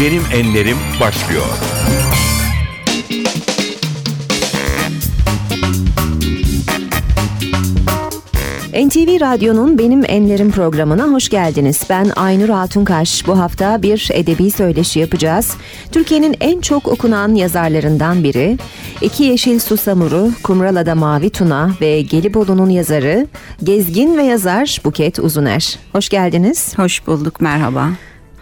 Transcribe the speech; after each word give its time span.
Benim 0.00 0.22
Enlerim 0.32 0.76
başlıyor. 1.00 1.44
NTV 8.74 9.20
Radyo'nun 9.20 9.78
Benim 9.78 10.04
Enlerim 10.08 10.50
programına 10.50 11.04
hoş 11.04 11.28
geldiniz. 11.28 11.82
Ben 11.90 12.10
Aynur 12.16 12.48
Altunkaş. 12.48 13.26
Bu 13.26 13.38
hafta 13.38 13.82
bir 13.82 14.08
edebi 14.12 14.50
söyleşi 14.50 15.00
yapacağız. 15.00 15.54
Türkiye'nin 15.92 16.36
en 16.40 16.60
çok 16.60 16.88
okunan 16.88 17.34
yazarlarından 17.34 18.24
biri. 18.24 18.58
İki 19.00 19.24
Yeşil 19.24 19.58
Susamuru, 19.58 20.30
Kumralada 20.42 20.94
Mavi 20.94 21.30
Tuna 21.30 21.70
ve 21.80 22.00
Gelibolu'nun 22.00 22.70
yazarı, 22.70 23.26
gezgin 23.64 24.16
ve 24.16 24.22
yazar 24.22 24.80
Buket 24.84 25.18
Uzuner. 25.18 25.78
Hoş 25.92 26.08
geldiniz. 26.08 26.78
Hoş 26.78 27.06
bulduk, 27.06 27.40
merhaba. 27.40 27.90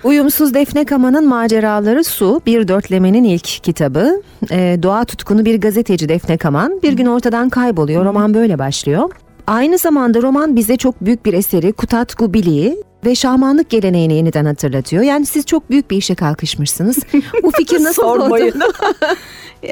Uyumsuz 0.05 0.55
Defne 0.55 0.85
Kama'nın 0.85 1.29
Maceraları 1.29 2.05
Su, 2.05 2.41
bir 2.47 2.69
dörtlemenin 2.69 3.25
ilk 3.25 3.45
kitabı. 3.45 4.23
Ee, 4.51 4.79
doğa 4.83 5.05
tutkunu 5.05 5.45
bir 5.45 5.61
gazeteci 5.61 6.09
Defne 6.09 6.37
Kaman 6.37 6.81
bir 6.83 6.93
gün 6.93 7.07
ortadan 7.07 7.49
kayboluyor. 7.49 8.05
Roman 8.05 8.35
böyle 8.35 8.59
başlıyor. 8.59 9.11
Aynı 9.47 9.79
zamanda 9.79 10.23
roman 10.23 10.57
bize 10.57 10.77
çok 10.77 11.01
büyük 11.05 11.25
bir 11.27 11.33
eseri 11.33 11.73
Kutat 11.73 12.19
Gubili'yi 12.19 12.83
ve 13.05 13.15
şamanlık 13.15 13.71
geleneğini 13.71 14.15
yeniden 14.15 14.45
hatırlatıyor. 14.45 15.03
Yani 15.03 15.27
siz 15.27 15.47
çok 15.47 15.71
büyük 15.71 15.91
bir 15.91 15.97
işe 15.97 16.15
kalkışmışsınız. 16.15 16.99
Bu 17.43 17.51
fikir 17.51 17.85
nasıl 17.85 18.03
Sormayın. 18.03 18.57
oldu? 18.57 18.65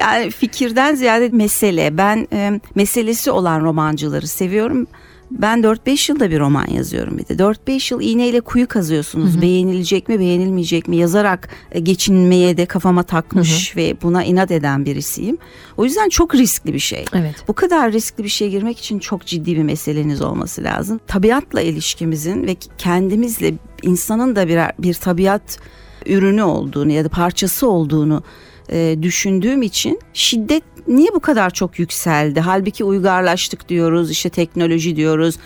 Yani 0.00 0.30
fikirden 0.30 0.94
ziyade 0.94 1.28
mesele. 1.28 1.98
Ben 1.98 2.28
e, 2.32 2.60
meselesi 2.74 3.30
olan 3.30 3.60
romancıları 3.60 4.26
seviyorum. 4.26 4.86
Ben 5.30 5.60
4-5 5.60 6.12
yılda 6.12 6.30
bir 6.30 6.40
roman 6.40 6.66
yazıyorum 6.66 7.18
bir 7.18 7.28
de. 7.28 7.42
4-5 7.42 7.94
yıl 7.94 8.00
iğneyle 8.00 8.40
kuyu 8.40 8.68
kazıyorsunuz. 8.68 9.42
Beğenilecek 9.42 10.08
mi 10.08 10.20
beğenilmeyecek 10.20 10.88
mi 10.88 10.96
yazarak 10.96 11.48
e, 11.72 11.80
geçinmeye 11.80 12.56
de 12.56 12.66
kafama 12.66 13.02
takmış 13.02 13.76
ve 13.76 13.96
buna 14.02 14.24
inat 14.24 14.50
eden 14.50 14.84
birisiyim. 14.84 15.38
O 15.76 15.84
yüzden 15.84 16.08
çok 16.08 16.34
riskli 16.34 16.74
bir 16.74 16.78
şey. 16.78 17.04
Evet. 17.14 17.34
Bu 17.48 17.52
kadar 17.52 17.92
riskli 17.92 18.24
bir 18.24 18.28
şeye 18.28 18.50
girmek 18.50 18.78
için 18.78 18.98
çok 18.98 19.26
ciddi 19.26 19.56
bir 19.56 19.62
meseleniz 19.62 20.22
olması 20.22 20.64
lazım. 20.64 21.00
Tabiatla 21.06 21.60
ilişkimizin 21.60 22.46
ve 22.46 22.56
kendimizle 22.78 23.54
insanın 23.82 24.36
da 24.36 24.48
bir, 24.48 24.60
bir 24.78 24.94
tabiat 24.94 25.58
ürünü 26.06 26.42
olduğunu 26.42 26.92
ya 26.92 27.04
da 27.04 27.08
parçası 27.08 27.68
olduğunu 27.68 28.22
e, 28.70 28.96
düşündüğüm 29.02 29.62
için 29.62 30.00
şiddet 30.14 30.62
niye 30.88 31.08
bu 31.14 31.20
kadar 31.20 31.50
çok 31.50 31.78
yükseldi? 31.78 32.40
Halbuki 32.40 32.84
uygarlaştık 32.84 33.68
diyoruz, 33.68 34.10
işte 34.10 34.28
teknoloji 34.28 34.96
diyoruz. 34.96 35.36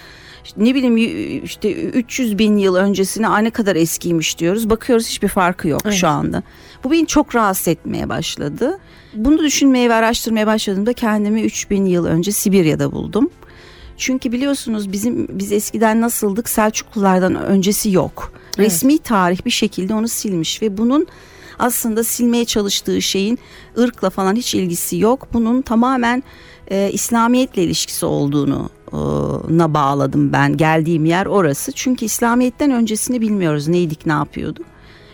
Ne 0.56 0.74
bileyim 0.74 0.96
işte 1.44 1.72
300 1.72 2.38
bin 2.38 2.56
yıl 2.56 2.74
öncesine 2.74 3.28
"Aa, 3.28 3.38
ne 3.38 3.50
kadar 3.50 3.77
eskiymiş 3.77 4.38
diyoruz. 4.38 4.70
Bakıyoruz 4.70 5.08
hiçbir 5.08 5.28
farkı 5.28 5.68
yok 5.68 5.80
Evet. 5.84 5.94
şu 5.94 6.08
anda. 6.08 6.42
Bu 6.84 6.90
beni 6.92 7.06
çok 7.06 7.34
rahatsız 7.34 7.68
etmeye 7.68 8.08
başladı. 8.08 8.78
Bunu 9.14 9.38
düşünmeye 9.38 9.88
ve 9.88 9.94
araştırmaya 9.94 10.46
başladığımda 10.46 10.92
kendimi 10.92 11.42
3000 11.42 11.84
yıl 11.84 12.06
önce 12.06 12.32
Sibirya'da 12.32 12.92
buldum. 12.92 13.30
Çünkü 13.96 14.32
biliyorsunuz 14.32 14.92
bizim 14.92 15.28
biz 15.38 15.52
eskiden 15.52 16.00
nasıldık 16.00 16.48
Selçuklulardan 16.48 17.34
öncesi 17.34 17.90
yok. 17.90 18.32
Evet. 18.58 18.66
Resmi 18.66 18.98
tarih 18.98 19.44
bir 19.44 19.50
şekilde 19.50 19.94
onu 19.94 20.08
silmiş 20.08 20.62
ve 20.62 20.78
bunun 20.78 21.06
aslında 21.61 22.05
silmeye 22.05 22.44
çalıştığı 22.44 23.03
şeyin 23.03 23.39
ırkla 23.78 24.11
falan 24.11 24.36
hiç 24.36 24.55
ilgisi 24.55 24.98
yok. 24.98 25.28
Bunun 25.33 25.62
tamamen 25.62 26.22
e, 26.70 26.91
İslamiyetle 26.92 27.62
ilişkisi 27.62 28.06
olduğunu 28.06 28.70
e, 28.92 28.98
na 29.56 29.75
bağladım 29.75 30.33
ben. 30.33 30.56
Geldiğim 30.56 31.05
yer 31.05 31.27
orası. 31.27 31.72
Çünkü 31.72 32.05
İslamiyet'ten 32.05 32.70
öncesini 32.70 33.20
bilmiyoruz. 33.20 33.69
Neydik, 33.69 34.06
ne 34.06 34.12
yapıyorduk. 34.12 34.67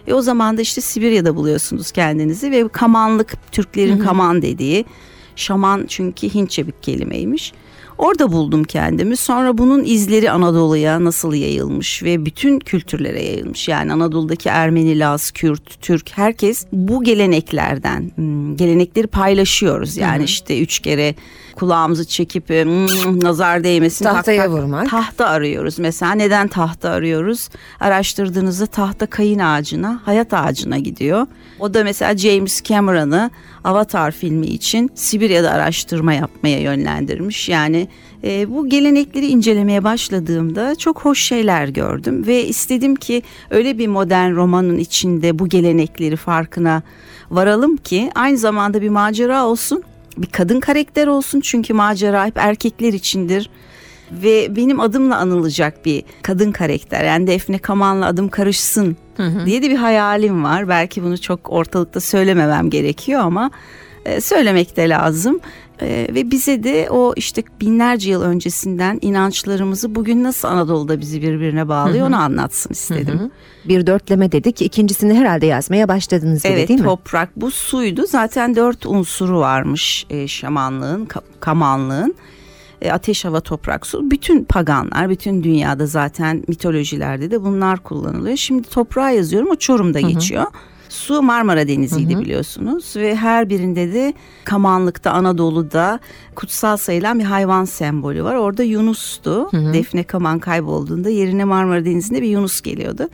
E 0.06 0.14
o 0.14 0.22
zaman 0.22 0.56
da 0.56 0.60
işte 0.60 0.80
Sibirya'da 0.80 1.36
buluyorsunuz 1.36 1.90
kendinizi 1.90 2.50
ve 2.50 2.68
kamanlık 2.68 3.52
Türklerin 3.52 3.98
kaman 3.98 4.42
dediği 4.42 4.84
şaman 5.36 5.84
çünkü 5.88 6.34
Hintçe 6.34 6.66
bir 6.66 6.72
kelimeymiş. 6.72 7.52
Orada 7.98 8.32
buldum 8.32 8.64
kendimi. 8.64 9.16
Sonra 9.16 9.58
bunun 9.58 9.84
izleri 9.84 10.30
Anadolu'ya 10.30 11.04
nasıl 11.04 11.34
yayılmış 11.34 12.02
ve 12.02 12.26
bütün 12.26 12.58
kültürlere 12.58 13.22
yayılmış. 13.22 13.68
Yani 13.68 13.92
Anadolu'daki 13.92 14.48
Ermeni, 14.48 14.98
Laz, 14.98 15.30
Kürt, 15.30 15.80
Türk 15.80 16.10
herkes 16.18 16.66
bu 16.72 17.04
geleneklerden 17.04 18.10
hmm, 18.14 18.56
gelenekleri 18.56 19.06
paylaşıyoruz. 19.06 19.96
Yani 19.96 20.24
işte 20.24 20.60
üç 20.60 20.78
kere 20.78 21.14
kulağımızı 21.54 22.04
çekip 22.04 22.48
hmm, 22.48 23.24
nazar 23.24 23.64
değmesin 23.64 24.04
tak 24.04 24.14
Tahtaya 24.14 24.42
tak 24.42 24.50
vurmak. 24.50 24.90
Tahta 24.90 25.26
arıyoruz 25.26 25.78
mesela. 25.78 26.12
Neden 26.12 26.48
tahta 26.48 26.90
arıyoruz? 26.90 27.48
Araştırdığınızda 27.80 28.66
tahta 28.66 29.06
kayın 29.06 29.38
ağacına, 29.38 30.00
hayat 30.04 30.34
ağacına 30.34 30.78
gidiyor. 30.78 31.26
O 31.60 31.74
da 31.74 31.84
mesela 31.84 32.16
James 32.16 32.62
Cameron'ı 32.62 33.30
Avatar 33.64 34.10
filmi 34.10 34.46
için 34.46 34.90
Sibirya'da 34.94 35.50
araştırma 35.50 36.12
yapmaya 36.12 36.60
yönlendirmiş. 36.60 37.48
Yani 37.48 37.85
e, 38.24 38.54
bu 38.54 38.68
gelenekleri 38.68 39.26
incelemeye 39.26 39.84
başladığımda 39.84 40.74
çok 40.74 41.00
hoş 41.00 41.22
şeyler 41.22 41.68
gördüm 41.68 42.26
ve 42.26 42.44
istedim 42.44 42.96
ki 42.96 43.22
öyle 43.50 43.78
bir 43.78 43.86
modern 43.86 44.34
romanın 44.34 44.78
içinde 44.78 45.38
bu 45.38 45.48
gelenekleri 45.48 46.16
farkına 46.16 46.82
varalım 47.30 47.76
ki 47.76 48.10
aynı 48.14 48.38
zamanda 48.38 48.82
bir 48.82 48.88
macera 48.88 49.46
olsun 49.46 49.82
bir 50.16 50.26
kadın 50.26 50.60
karakter 50.60 51.06
olsun 51.06 51.40
çünkü 51.40 51.74
macera 51.74 52.26
hep 52.26 52.38
erkekler 52.38 52.92
içindir 52.92 53.50
ve 54.12 54.56
benim 54.56 54.80
adımla 54.80 55.16
anılacak 55.16 55.84
bir 55.84 56.02
kadın 56.22 56.52
karakter 56.52 57.04
yani 57.04 57.26
Defne 57.26 57.58
Kaman'la 57.58 58.06
adım 58.06 58.28
karışsın 58.28 58.96
diye 59.46 59.62
de 59.62 59.70
bir 59.70 59.76
hayalim 59.76 60.44
var. 60.44 60.68
Belki 60.68 61.02
bunu 61.02 61.18
çok 61.20 61.52
ortalıkta 61.52 62.00
söylememem 62.00 62.70
gerekiyor 62.70 63.20
ama 63.20 63.50
e, 64.04 64.20
söylemek 64.20 64.76
de 64.76 64.88
lazım. 64.88 65.40
E, 65.82 66.08
ve 66.14 66.30
bize 66.30 66.64
de 66.64 66.88
o 66.90 67.12
işte 67.16 67.42
binlerce 67.60 68.10
yıl 68.10 68.22
öncesinden 68.22 68.98
inançlarımızı 69.02 69.94
bugün 69.94 70.24
nasıl 70.24 70.48
Anadolu'da 70.48 71.00
bizi 71.00 71.22
birbirine 71.22 71.68
bağlıyor 71.68 72.06
onu 72.06 72.16
anlatsın 72.16 72.70
istedim. 72.72 73.30
Bir 73.68 73.86
dörtleme 73.86 74.32
dedik. 74.32 74.62
İkincisini 74.62 75.14
herhalde 75.14 75.46
yazmaya 75.46 75.88
başladınız 75.88 76.44
bile 76.44 76.52
Evet 76.52 76.68
değil 76.68 76.80
mi? 76.80 76.86
toprak 76.86 77.36
bu 77.36 77.50
suydu 77.50 78.04
zaten 78.08 78.56
dört 78.56 78.86
unsuru 78.86 79.38
varmış 79.40 80.06
e, 80.10 80.28
şamanlığın 80.28 81.06
ka- 81.06 81.20
kamanlığın 81.40 82.14
E, 82.82 82.92
ateş 82.92 83.24
hava 83.24 83.40
toprak 83.40 83.86
su 83.86 84.10
bütün 84.10 84.44
paganlar 84.44 85.10
bütün 85.10 85.42
dünyada 85.42 85.86
zaten 85.86 86.44
mitolojilerde 86.48 87.30
de 87.30 87.42
bunlar 87.44 87.78
kullanılıyor 87.82 88.36
şimdi 88.36 88.68
toprağa 88.68 89.10
yazıyorum 89.10 89.50
o 89.50 89.56
Çorum'da 89.56 90.00
geçiyor. 90.00 90.44
Su 90.88 91.22
Marmara 91.22 91.68
Denizi'ydi 91.68 92.18
biliyorsunuz 92.20 92.96
ve 92.96 93.16
her 93.16 93.48
birinde 93.48 93.92
de 93.92 94.14
Kamanlık'ta 94.44 95.10
Anadolu'da 95.10 96.00
kutsal 96.34 96.76
sayılan 96.76 97.18
bir 97.18 97.24
hayvan 97.24 97.64
sembolü 97.64 98.24
var. 98.24 98.34
Orada 98.34 98.62
Yunus'tu. 98.62 99.48
Defne 99.72 100.02
Kaman 100.02 100.38
kaybolduğunda 100.38 101.08
yerine 101.10 101.44
Marmara 101.44 101.84
Denizi'nde 101.84 102.22
bir 102.22 102.28
Yunus 102.28 102.60
geliyordu. 102.60 103.08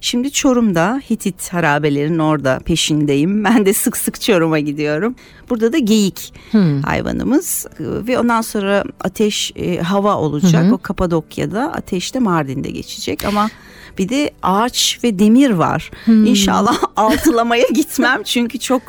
Şimdi 0.00 0.30
Çorum'da 0.30 1.00
Hitit 1.10 1.52
harabelerinin 1.52 2.18
orada 2.18 2.60
peşindeyim. 2.64 3.44
Ben 3.56 3.66
de 3.66 3.72
sık 3.72 3.96
sık 3.96 4.20
Çorum'a 4.20 4.58
gidiyorum. 4.58 5.14
Burada 5.50 5.72
da 5.72 5.78
geyik 5.78 6.32
hayvanımız 6.84 7.66
Ee, 7.80 8.06
ve 8.06 8.18
ondan 8.18 8.40
sonra 8.40 8.84
ateş 9.00 9.52
e, 9.56 9.78
hava 9.78 10.16
olacak. 10.16 10.72
O 10.72 10.78
Kapadokya'da 10.78 11.72
ateşte 11.72 12.18
Mardin'de 12.18 12.70
geçecek 12.70 13.24
ama 13.24 13.48
bir 13.98 14.08
de 14.08 14.30
ağaç 14.42 14.98
ve 15.04 15.18
demir 15.18 15.50
var. 15.50 15.90
İnşallah 16.06 16.78
altılamaya 16.96 17.66
gitmem 17.74 18.22
çünkü 18.22 18.58
çok 18.58 18.82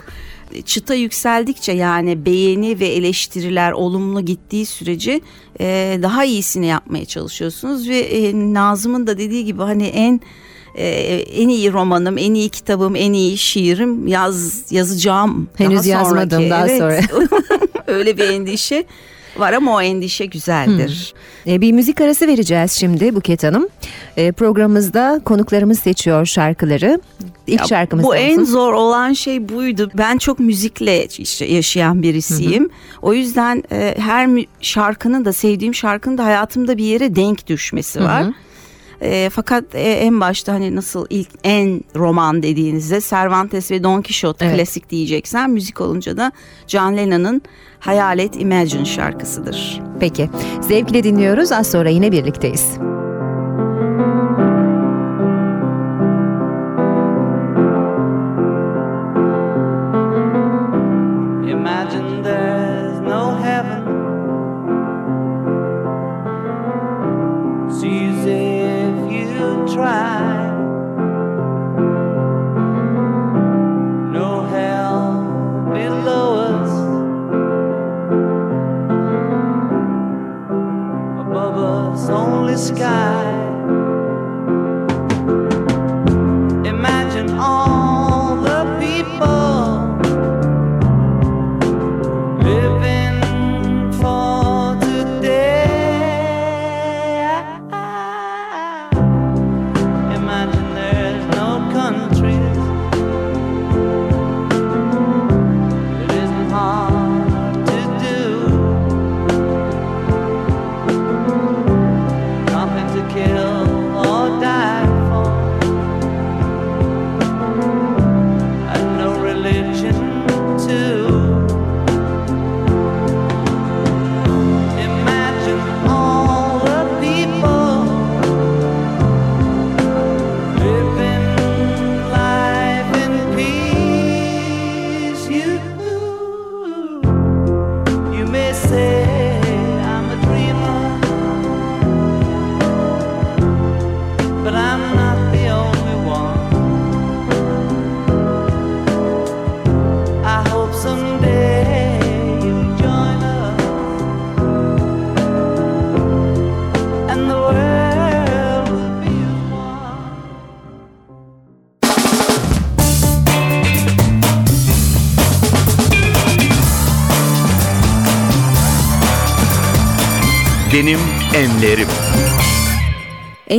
çıta 0.65 0.93
yükseldikçe 0.93 1.71
yani 1.71 2.25
beğeni 2.25 2.79
ve 2.79 2.87
eleştiriler 2.87 3.71
olumlu 3.71 4.25
gittiği 4.25 4.65
sürece 4.65 5.21
e, 5.59 5.99
daha 6.01 6.25
iyisini 6.25 6.65
yapmaya 6.65 7.05
çalışıyorsunuz 7.05 7.89
ve 7.89 7.99
e, 7.99 8.33
Nazım'ın 8.53 9.07
da 9.07 9.17
dediği 9.17 9.45
gibi 9.45 9.61
hani 9.61 9.87
en 9.87 10.21
e, 10.77 10.87
en 11.19 11.49
iyi 11.49 11.73
romanım, 11.73 12.17
en 12.17 12.33
iyi 12.33 12.49
kitabım, 12.49 12.95
en 12.95 13.13
iyi 13.13 13.37
şiirim 13.37 14.07
yaz 14.07 14.63
yazacağım. 14.71 15.49
Henüz 15.57 15.79
daha 15.79 15.87
yazmadım, 15.87 16.29
sonraki. 16.29 16.49
daha 16.49 16.67
Evet. 16.87 17.05
Öyle 17.87 18.17
bir 18.17 18.29
endişe 18.29 18.85
var 19.37 19.53
ama 19.53 19.75
o 19.75 19.81
endişe 19.81 20.25
güzeldir. 20.25 21.13
E, 21.47 21.61
bir 21.61 21.71
müzik 21.71 22.01
arası 22.01 22.27
vereceğiz 22.27 22.71
şimdi 22.71 23.15
Buket 23.15 23.43
Hanım. 23.43 23.67
E, 24.17 24.31
programımızda 24.31 25.21
konuklarımız 25.25 25.79
seçiyor 25.79 26.25
şarkıları. 26.25 27.01
İlk 27.47 27.59
Ya 27.59 27.67
şarkımız 27.67 28.05
Bu 28.05 28.09
olsun. 28.09 28.19
en 28.19 28.43
zor 28.43 28.73
olan 28.73 29.13
şey 29.13 29.49
buydu. 29.49 29.91
Ben 29.93 30.17
çok 30.17 30.39
müzikle 30.39 31.05
işte 31.05 31.45
yaşayan 31.45 32.03
birisiyim. 32.03 32.69
O 33.01 33.13
yüzden 33.13 33.63
e, 33.71 33.95
her 33.99 34.29
şarkının 34.61 35.25
da 35.25 35.33
sevdiğim 35.33 35.75
şarkının 35.75 36.17
da 36.17 36.25
hayatımda 36.25 36.77
bir 36.77 36.83
yere 36.83 37.15
denk 37.15 37.47
düşmesi 37.47 38.03
var. 38.03 38.25
E, 39.01 39.29
fakat 39.33 39.63
e, 39.75 39.79
en 39.81 40.19
başta 40.19 40.53
hani 40.53 40.75
nasıl 40.75 41.05
ilk 41.09 41.29
en 41.43 41.81
roman 41.95 42.43
dediğinizde 42.43 43.01
Cervantes 43.01 43.71
ve 43.71 43.83
Don 43.83 44.01
Quixote 44.01 44.45
Evet. 44.45 44.55
klasik 44.55 44.89
diyeceksen 44.89 45.49
müzik 45.49 45.81
olunca 45.81 46.17
da 46.17 46.31
John 46.67 46.97
Lennon'ın 46.97 47.41
Hayalet 47.79 48.41
Imagine 48.41 48.85
şarkısıdır. 48.85 49.81
Peki. 49.99 50.29
Zevkle 50.61 51.03
dinliyoruz. 51.03 51.51
Az 51.51 51.71
sonra 51.71 51.89
yine 51.89 52.11
birlikteyiz. 52.11 52.96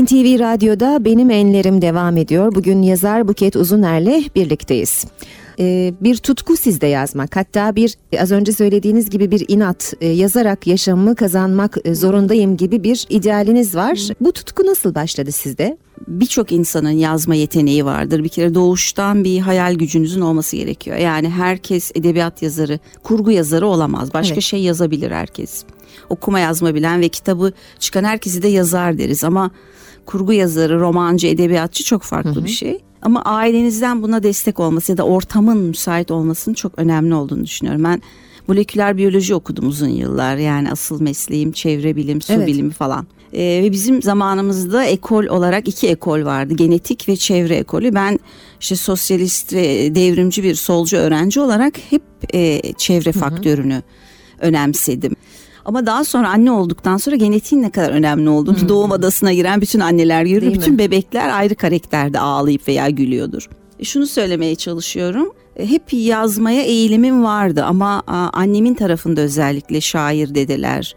NTV 0.09 0.39
Radyo'da 0.39 1.05
Benim 1.05 1.31
Enlerim 1.31 1.83
devam 1.83 2.17
ediyor. 2.17 2.55
Bugün 2.55 2.83
yazar 2.83 3.29
Buket 3.29 3.57
Uzuner'le 3.57 4.25
birlikteyiz. 4.37 5.05
Ee, 5.59 5.95
bir 6.01 6.17
tutku 6.17 6.57
sizde 6.57 6.87
yazmak 6.87 7.37
hatta 7.37 7.77
bir 7.77 7.95
az 8.21 8.33
önce 8.33 8.53
söylediğiniz 8.53 9.11
gibi 9.11 9.31
bir 9.31 9.45
inat 9.49 9.95
e, 10.01 10.09
yazarak 10.09 10.67
yaşamımı 10.67 11.17
kazanmak 11.17 11.77
e, 11.85 11.95
zorundayım 11.95 12.57
gibi 12.57 12.85
bir 12.85 13.07
idealiniz 13.11 13.75
var. 13.75 14.09
Bu 14.21 14.33
tutku 14.33 14.67
nasıl 14.67 14.95
başladı 14.95 15.33
sizde? 15.33 15.77
birçok 16.09 16.53
insanın 16.53 16.91
yazma 16.91 17.35
yeteneği 17.35 17.85
vardır. 17.85 18.25
Bir 18.25 18.29
kere 18.29 18.55
doğuştan 18.55 19.25
bir 19.25 19.39
hayal 19.41 19.75
gücünüzün 19.75 20.21
olması 20.21 20.57
gerekiyor. 20.57 20.97
Yani 20.97 21.31
herkes 21.31 21.91
edebiyat 21.95 22.43
yazarı, 22.43 22.79
kurgu 23.03 23.31
yazarı 23.31 23.67
olamaz. 23.67 24.15
Başka 24.15 24.35
Evet. 24.35 24.43
şey 24.43 24.63
yazabilir 24.63 25.11
herkes. 25.11 25.65
Okuma 26.09 26.41
yazma 26.41 26.75
bilen 26.75 27.01
ve 27.01 27.09
kitabı 27.09 27.53
çıkan 27.79 28.05
herkesi 28.05 28.43
de 28.43 28.49
yazar 28.49 28.99
deriz 28.99 29.25
ama 29.25 29.51
kurgu 30.09 30.33
yazarı, 30.33 30.81
romancı, 30.81 31.27
edebiyatçı 31.27 31.85
çok 31.85 32.03
farklı 32.03 32.45
bir 32.45 32.51
şey. 32.51 32.79
Ama 33.03 33.23
ailenizden 33.23 34.03
buna 34.03 34.23
destek 34.23 34.61
olması 34.61 34.93
ya 34.93 34.99
da 34.99 35.03
ortamın 35.03 35.59
müsait 35.59 36.11
olmasının 36.11 36.55
çok 36.55 36.73
önemli 36.77 37.15
olduğunu 37.15 37.45
düşünüyorum. 37.45 37.85
Ben 37.85 38.03
moleküler 38.49 38.97
biyoloji 38.97 39.35
okudum 39.35 39.69
uzun 39.69 39.89
yıllar. 39.89 40.37
Yani 40.37 40.71
asıl 40.71 41.01
mesleğim 41.01 41.53
çevre 41.53 41.97
bilim, 41.97 42.23
su 42.23 42.33
Evet. 42.33 42.47
bilimi 42.47 42.71
falan. 42.71 43.07
Ee, 43.33 43.61
ve 43.65 43.73
bizim 43.73 44.03
zamanımızda 44.03 44.85
ekol 44.85 45.25
olarak 45.25 45.69
iki 45.69 45.89
ekol 45.89 46.25
vardı. 46.25 46.55
Genetik 46.55 47.09
ve 47.09 47.17
çevre 47.17 47.55
ekolü. 47.55 47.95
Ben 47.95 48.19
işte 48.61 48.77
sosyalist 48.77 49.53
ve 49.53 49.95
devrimci 49.95 50.43
bir 50.43 50.55
solcu 50.55 50.97
öğrenci 50.97 51.41
olarak 51.41 51.75
hep 51.91 52.03
e, 52.35 52.73
çevre 52.73 53.13
faktörünü 53.13 53.83
önemsedim. 54.41 55.17
Ama 55.69 55.87
daha 55.87 56.05
sonra 56.05 56.29
anne 56.29 56.51
olduktan 56.51 56.97
sonra 56.97 57.17
genetiğin 57.17 57.63
ne 57.63 57.71
kadar 57.71 57.91
önemli 57.91 58.29
olduğunu 58.29 58.69
doğum 58.69 58.93
adasına 58.93 59.33
giren 59.33 59.61
bütün 59.61 59.81
anneler 59.81 60.25
görür. 60.25 60.41
Değil 60.41 60.53
mi? 60.53 60.59
Bütün 60.59 60.79
bebekler 60.79 61.29
ayrı 61.39 61.55
karakterde 61.55 62.21
ağlayıp 62.21 62.69
veya 62.69 62.91
gülüyordur. 62.91 63.49
E, 63.79 63.85
Şunu 63.85 64.07
söylemeye 64.07 64.55
çalışıyorum. 64.55 65.33
E, 65.57 65.71
Hep 65.71 65.83
yazmaya 65.93 66.63
eğilimim 66.63 67.25
vardı 67.25 67.65
ama 67.65 68.03
annemin 68.33 68.75
tarafında 68.75 69.21
özellikle 69.21 69.81
şair 69.81 70.35
dedeler, 70.35 70.97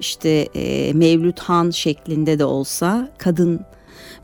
işte 0.00 0.48
e, 0.54 0.92
Mevlüt 0.92 1.40
Han 1.40 1.70
şeklinde 1.70 2.38
de 2.38 2.44
olsa 2.44 3.08
kadın 3.18 3.60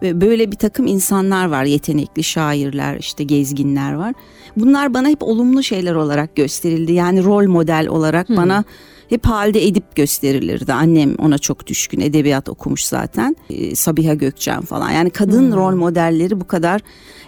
ve 0.03 0.21
böyle 0.21 0.53
bir 0.53 0.56
takım 0.56 0.87
insanlar 0.87 1.47
var 1.47 1.65
yetenekli 1.65 2.25
şairler 2.25 2.97
işte 2.97 3.25
gezginler 3.25 3.93
var. 3.93 4.15
Bunlar 4.56 4.95
bana 4.95 5.09
hep 5.09 5.23
olumlu 5.23 5.62
şeyler 5.62 5.95
olarak 5.95 6.37
gösterildi 6.37 6.93
yani 6.93 7.25
rol 7.25 7.47
model 7.49 7.87
olarak 7.89 8.29
bana 8.29 8.65
hep 9.09 9.27
halde 9.27 9.67
edip 9.67 9.97
gösterilirdi. 9.97 10.73
Annem 10.73 11.15
ona 11.19 11.39
çok 11.39 11.67
düşkün 11.67 12.01
edebiyat 12.01 12.49
okumuş 12.49 12.85
zaten 12.85 13.37
Ee, 13.50 13.75
Sabiha 13.75 14.15
Gökçen 14.15 14.61
falan 14.61 14.91
yani 14.91 15.11
kadın 15.11 15.53
rol 15.53 15.75
modelleri 15.75 16.41
bu 16.41 16.47
kadar 16.47 16.81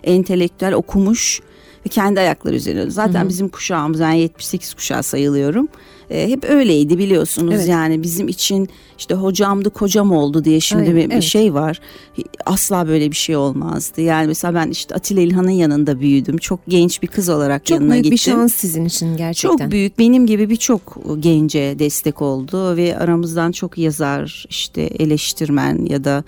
entelektüel 0.04 0.72
okumuş 0.72 1.40
ve 1.86 1.88
kendi 1.90 2.20
ayakları 2.20 2.56
üzerine. 2.56 2.90
Zaten 2.90 3.28
bizim 3.28 3.48
kuşağımız 3.48 4.00
ben 4.00 4.12
78 4.12 4.74
kuşağı 4.74 5.02
sayılıyorum. 5.02 5.68
Ee, 6.10 6.28
hep 6.28 6.44
öyleydi 6.44 6.98
biliyorsunuz 6.98 7.54
Evet. 7.54 7.68
yani 7.68 8.02
bizim 8.02 8.28
için 8.28 8.68
işte 8.98 9.14
hocamdı 9.14 9.70
kocam 9.70 10.12
oldu 10.12 10.44
diye 10.44 10.60
şimdi 10.60 10.82
Aynen, 10.82 10.96
bir, 10.96 11.10
evet. 11.10 11.22
şey 11.22 11.54
var. 11.54 11.80
Asla 12.46 12.88
böyle 12.88 13.10
bir 13.10 13.16
şey 13.16 13.36
olmazdı. 13.36 14.00
Yani 14.00 14.26
mesela 14.26 14.54
ben 14.54 14.70
işte 14.70 14.94
Atilla 14.94 15.20
İlhan'ın 15.20 15.50
yanında 15.50 16.00
büyüdüm. 16.00 16.36
Çok 16.36 16.60
genç 16.68 17.02
bir 17.02 17.06
kız 17.06 17.28
olarak 17.28 17.66
Çok 17.66 17.74
yanına 17.74 17.92
büyük 17.92 18.04
gittim. 18.04 18.14
bir 18.14 18.18
şans 18.40 18.54
sizin 18.54 18.84
için 18.84 19.16
gerçekten. 19.16 19.58
Çok 19.58 19.70
büyük 19.72 19.98
benim 19.98 20.26
gibi 20.26 20.50
birçok 20.50 20.96
gence 21.20 21.76
destek 21.78 22.22
oldu 22.22 22.76
ve 22.76 22.98
aramızdan 22.98 23.52
çok 23.52 23.78
yazar 23.78 24.44
işte 24.48 24.82
eleştirmen 24.82 25.86
ya 25.86 26.04
da 26.04 26.24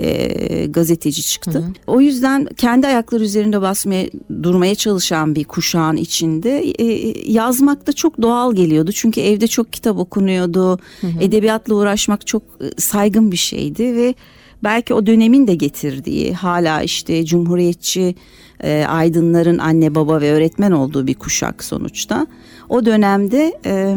e, 0.00 0.66
gazeteci 0.66 1.22
çıktı. 1.22 1.64
O 1.86 2.00
yüzden 2.00 2.48
kendi 2.56 2.86
ayakları 2.86 3.24
üzerinde 3.24 3.62
basmaya 3.62 4.06
durmaya 4.42 4.74
çalışan 4.74 5.34
bir 5.34 5.44
kuşağın 5.44 5.96
içinde 5.96 6.60
e, 6.78 6.84
yazmak 7.32 7.86
da 7.86 7.92
çok 7.92 8.22
doğal 8.22 8.54
geliyordu. 8.54 8.92
Çünkü 8.92 9.20
evde 9.20 9.46
çok 9.46 9.72
kitap 9.72 9.98
okunuyordu. 9.98 10.78
Edebiyatla 11.20 11.74
uğraşmak 11.74 12.26
çok 12.26 12.42
e, 12.42 12.80
saygın 12.80 13.32
bir 13.32 13.36
şeydi 13.36 13.96
ve 13.96 14.14
belki 14.64 14.94
o 14.94 15.06
dönemin 15.06 15.46
de 15.46 15.54
getirdiği 15.54 16.34
hala 16.34 16.82
işte 16.82 17.24
cumhuriyetçi 17.24 18.14
e, 18.62 18.84
aydınların 18.88 19.58
anne 19.58 19.94
baba 19.94 20.20
ve 20.20 20.32
öğretmen 20.32 20.72
olduğu 20.72 21.06
bir 21.06 21.14
kuşak 21.14 21.64
sonuçta. 21.64 22.26
O 22.68 22.84
dönemde 22.84 23.58
e, 23.66 23.96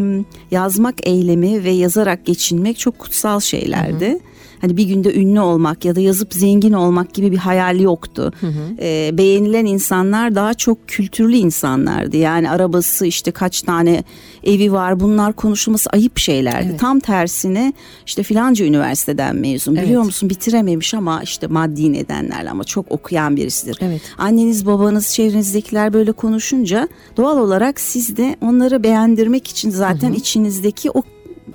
yazmak 0.52 1.08
eylemi 1.08 1.64
ve 1.64 1.72
yazarak 1.72 2.26
geçinmek 2.26 2.80
çok 2.80 3.00
kutsal 3.00 3.40
şeylerdi. 3.40 4.20
Hani 4.62 4.78
bir 4.78 4.84
günde 4.86 5.14
ünlü 5.14 5.40
olmak 5.40 5.86
ya 5.86 5.96
da 5.96 6.00
yazıp 6.00 6.34
zengin 6.34 6.74
olmak 6.74 7.14
gibi 7.14 7.32
bir 7.32 7.38
hayal 7.38 7.80
yoktu. 7.80 8.34
E, 8.80 9.10
beğenilen 9.14 9.66
insanlar 9.66 10.36
daha 10.36 10.54
çok 10.54 10.88
kültürlü 10.88 11.36
insanlardı. 11.36 12.18
Yani 12.18 12.50
arabası 12.50 13.06
işte 13.06 13.32
kaç 13.32 13.62
tane 13.62 14.04
evi 14.44 14.72
var 14.72 15.00
bunlar 15.00 15.34
konuşulması 15.34 15.90
ayıp 15.90 16.18
şeylerdi. 16.18 16.68
Evet. 16.70 16.80
Tam 16.80 17.00
tersine 17.00 17.74
işte 18.06 18.24
filanca 18.24 18.66
üniversiteden 18.66 19.36
mezun 19.36 19.76
biliyor 19.76 19.92
Evet. 19.92 20.06
musun 20.06 20.30
bitirememiş 20.30 20.94
ama 20.94 21.22
işte 21.24 21.48
maddi 21.48 21.94
nedenlerle 21.94 22.50
ama 22.50 22.64
çok 22.64 22.92
okuyan 22.92 23.36
birisidir. 23.36 23.78
Evet. 23.82 24.02
Anneniz 24.18 24.66
babanız 24.66 25.14
çevrenizdekiler 25.14 25.94
böyle 25.94 26.12
konuşunca 26.12 26.88
doğal 27.18 27.38
olarak 27.38 27.80
siz 27.80 28.18
de 28.18 28.36
onları 28.42 28.84
beğendirmek 28.84 29.48
için 29.48 29.70
zaten 29.70 30.14
içinizdeki 30.14 30.92
o 30.92 31.04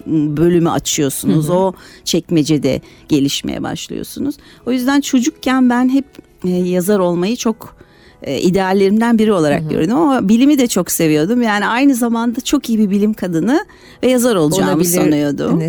bölümü 0.06 0.70
açıyorsunuz. 0.70 1.50
O 1.50 1.72
çekmecede 2.04 2.80
gelişmeye 3.08 3.62
başlıyorsunuz. 3.62 4.34
O 4.66 4.72
yüzden 4.72 5.00
çocukken 5.00 5.70
ben 5.70 5.88
hep 5.88 6.04
e, 6.44 6.50
yazar 6.50 6.98
olmayı 6.98 7.36
çok 7.36 7.76
e, 8.22 8.40
ideallerimden 8.40 9.18
biri 9.18 9.32
olarak 9.32 9.70
görüyordum 9.70 9.98
ama 9.98 10.28
bilimi 10.28 10.58
de 10.58 10.66
çok 10.66 10.90
seviyordum. 10.90 11.42
Yani 11.42 11.66
aynı 11.66 11.94
zamanda 11.94 12.40
çok 12.40 12.68
iyi 12.68 12.78
bir 12.78 12.90
bilim 12.90 13.14
kadını 13.14 13.66
ve 14.02 14.10
yazar 14.10 14.36
olacağımı 14.36 14.84
sanıyordum. 14.84 15.62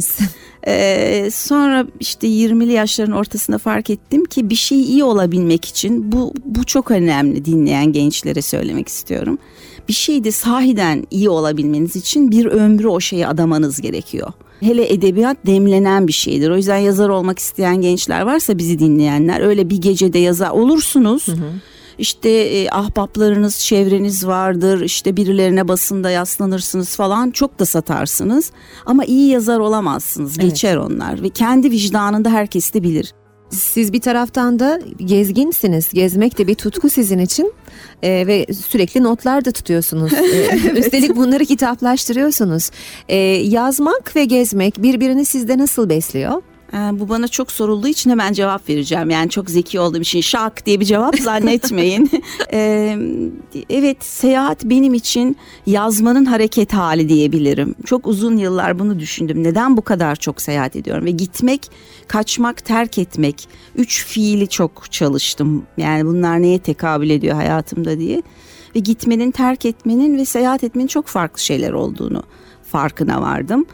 Ee, 0.67 1.29
sonra 1.33 1.87
işte 1.99 2.27
20'li 2.27 2.71
yaşların 2.71 3.13
ortasında 3.13 3.57
fark 3.57 3.89
ettim 3.89 4.25
ki 4.25 4.49
bir 4.49 4.55
şey 4.55 4.81
iyi 4.81 5.03
olabilmek 5.03 5.65
için 5.65 6.11
bu 6.11 6.33
bu 6.45 6.63
çok 6.63 6.91
önemli 6.91 7.45
dinleyen 7.45 7.91
gençlere 7.91 8.41
söylemek 8.41 8.87
istiyorum. 8.87 9.37
Bir 9.87 9.93
şeyde 9.93 10.31
sahiden 10.31 11.07
iyi 11.11 11.29
olabilmeniz 11.29 11.95
için 11.95 12.31
bir 12.31 12.45
ömrü 12.45 12.87
o 12.87 12.99
şeye 12.99 13.27
adamanız 13.27 13.81
gerekiyor. 13.81 14.33
Hele 14.59 14.93
edebiyat 14.93 15.37
demlenen 15.45 16.07
bir 16.07 16.13
şeydir. 16.13 16.49
O 16.49 16.55
yüzden 16.55 16.77
yazar 16.77 17.09
olmak 17.09 17.39
isteyen 17.39 17.81
gençler 17.81 18.21
varsa 18.21 18.57
bizi 18.57 18.79
dinleyenler 18.79 19.41
öyle 19.41 19.69
bir 19.69 19.77
gecede 19.77 20.19
yazar 20.19 20.49
olursunuz. 20.49 21.25
İşte 21.97 22.29
e, 22.29 22.69
ahbaplarınız, 22.69 23.59
çevreniz 23.59 24.27
vardır. 24.27 24.81
İşte 24.81 25.17
birilerine 25.17 25.67
basında 25.67 26.09
yaslanırsınız 26.09 26.95
falan. 26.95 27.31
Çok 27.31 27.59
da 27.59 27.65
satarsınız. 27.65 28.51
Ama 28.85 29.05
iyi 29.05 29.29
yazar 29.29 29.59
olamazsınız. 29.59 30.39
Evet. 30.39 30.49
Geçer 30.49 30.77
onlar 30.77 31.23
ve 31.23 31.29
kendi 31.29 31.71
vicdanında 31.71 32.29
herkes 32.29 32.73
de 32.73 32.83
bilir. 32.83 33.13
Siz 33.49 33.93
bir 33.93 34.01
taraftan 34.01 34.59
da 34.59 34.79
gezginsiniz. 35.05 35.93
Gezmek 35.93 36.37
de 36.37 36.47
bir 36.47 36.55
tutku 36.55 36.89
sizin 36.89 37.19
için 37.19 37.53
Ee, 38.03 38.23
ve 38.27 38.45
sürekli 38.53 39.03
notlar 39.03 39.45
da 39.45 39.51
tutuyorsunuz. 39.51 40.13
Ee, 40.33 40.79
Üstelik 40.79 41.15
bunları 41.15 41.45
kitaplaştırıyorsunuz. 41.45 42.69
Ee, 43.09 43.15
yazmak 43.43 44.15
ve 44.15 44.25
gezmek 44.25 44.83
birbirini 44.83 45.25
sizde 45.25 45.57
nasıl 45.57 45.89
besliyor? 45.89 46.41
Ee, 46.73 46.77
bu 46.77 47.09
bana 47.09 47.27
çok 47.27 47.51
sorulduğu 47.51 47.87
için 47.87 48.09
hemen 48.09 48.33
cevap 48.33 48.69
vereceğim. 48.69 49.09
Yani 49.09 49.29
çok 49.29 49.49
zeki 49.49 49.79
olduğum 49.79 50.01
için 50.01 50.21
şak 50.21 50.65
diye 50.65 50.79
bir 50.79 50.85
cevap 50.85 51.19
zannetmeyin. 51.19 52.11
Ee, 52.53 52.97
evet 53.69 54.05
seyahat 54.05 54.63
benim 54.63 54.93
için 54.93 55.37
yazmanın 55.65 56.25
hareket 56.25 56.73
hali 56.73 57.09
diyebilirim. 57.09 57.75
Çok 57.85 58.07
uzun 58.07 58.37
yıllar 58.37 58.79
bunu 58.79 58.99
düşündüm. 58.99 59.43
Neden 59.43 59.77
bu 59.77 59.81
kadar 59.81 60.15
çok 60.15 60.41
seyahat 60.41 60.75
ediyorum? 60.75 61.05
Ve 61.05 61.11
gitmek, 61.11 61.71
kaçmak, 62.07 62.65
terk 62.65 62.97
etmek. 62.97 63.49
Üç 63.75 64.05
fiili 64.05 64.47
çok 64.47 64.91
çalıştım. 64.91 65.63
Yani 65.77 66.05
bunlar 66.05 66.41
neye 66.41 66.59
tekabül 66.59 67.09
ediyor 67.09 67.35
hayatımda 67.35 67.99
diye. 67.99 68.23
Ve 68.75 68.79
gitmenin, 68.79 69.31
terk 69.31 69.65
etmenin 69.65 70.17
ve 70.17 70.25
seyahat 70.25 70.63
etmenin 70.63 70.87
çok 70.87 71.07
farklı 71.07 71.41
şeyler 71.41 71.71
olduğunu 71.71 72.23
farkına 72.63 73.21
vardım. 73.21 73.65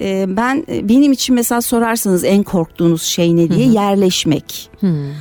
Ee, 0.00 0.24
ben 0.28 0.64
benim 0.68 1.12
için 1.12 1.34
mesela 1.34 1.60
sorarsanız 1.60 2.24
en 2.24 2.42
korktuğunuz 2.42 3.02
şey 3.02 3.36
ne 3.36 3.50
diye 3.50 3.66
yerleşmek. 3.68 4.70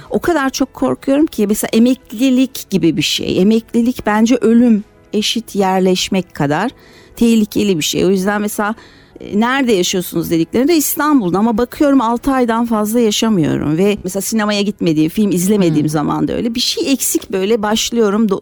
O 0.09 0.19
kadar 0.19 0.49
çok 0.49 0.73
korkuyorum 0.73 1.25
ki 1.25 1.47
mesela 1.47 1.69
emeklilik 1.73 2.69
gibi 2.69 2.97
bir 2.97 3.01
şey. 3.01 3.41
Emeklilik 3.41 4.05
bence 4.05 4.35
ölüm 4.41 4.83
eşit 5.13 5.55
yerleşmek 5.55 6.35
kadar 6.35 6.71
tehlikeli 7.15 7.77
bir 7.77 7.83
şey. 7.83 8.05
O 8.05 8.09
yüzden 8.09 8.41
mesela 8.41 8.75
e, 9.19 9.39
nerede 9.39 9.71
yaşıyorsunuz 9.71 10.31
dediklerinde 10.31 10.75
İstanbul'da 10.75 11.37
ama 11.39 11.57
bakıyorum 11.57 12.01
6 12.01 12.31
aydan 12.31 12.65
fazla 12.65 12.99
yaşamıyorum 12.99 13.77
ve 13.77 13.97
mesela 14.03 14.21
sinemaya 14.21 14.61
gitmediğim, 14.61 15.09
film 15.09 15.31
izlemediğim 15.31 15.89
zaman 15.89 16.27
da 16.27 16.33
öyle 16.33 16.55
bir 16.55 16.59
şey 16.59 16.91
eksik 16.91 17.31
böyle 17.31 17.61
başlıyorum. 17.61 18.27
Do- 18.27 18.41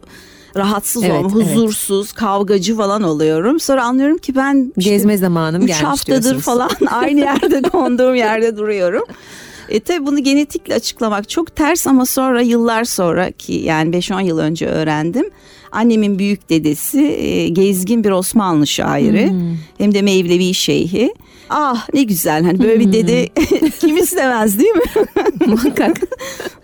rahatsız 0.58 1.04
Evet, 1.04 1.26
olma, 1.26 1.32
evet. 1.44 1.56
huzursuz, 1.56 2.12
kavgacı 2.12 2.76
falan 2.78 3.04
oluyorum. 3.04 3.60
Sonra 3.60 3.84
anlıyorum 3.84 4.18
ki 4.18 4.36
ben 4.36 4.74
işte 4.78 4.90
Gezme 4.92 5.18
zamanım 5.18 5.62
Üç 5.62 5.68
gelmiş 5.68 5.84
haftadır 5.84 6.22
diyorsunuz. 6.24 6.44
falan 6.46 6.70
aynı 6.92 7.20
yerde 7.20 7.62
konduğum 7.62 8.16
yerde 8.16 8.58
duruyorum. 8.58 9.04
E 9.70 9.80
tabi 9.80 10.06
bunu 10.06 10.24
genetikle 10.24 10.74
açıklamak 10.76 11.30
çok 11.30 11.56
ters 11.56 11.88
ama 11.88 12.06
sonra 12.06 12.42
yıllar 12.42 12.84
sonra 12.84 13.32
ki 13.32 13.54
yani 13.54 13.96
5-10 13.98 14.24
yıl 14.24 14.38
önce 14.38 14.68
öğrendim. 14.68 15.26
Annemin 15.72 16.20
büyük 16.20 16.50
dedesi 16.50 17.00
e, 17.02 17.48
gezgin 17.50 18.04
bir 18.04 18.12
Osmanlı 18.12 18.68
şairi 18.68 19.30
Hmm. 19.30 19.58
hem 19.78 19.94
de 19.94 20.02
Mevlevi 20.02 20.54
şeyhi. 20.54 21.14
Ah 21.50 21.88
ne 21.94 22.04
güzel 22.04 22.44
hani 22.44 22.60
böyle 22.60 22.74
Hmm. 22.74 22.80
bir 22.80 22.94
dede 22.94 23.30
kim 23.80 23.98
istemez 23.98 24.60
değil 24.60 24.70
mi? 24.72 24.82
Muhakkak. 25.48 25.98